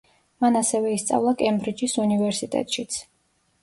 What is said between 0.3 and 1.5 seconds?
მან ასევე ისწავლა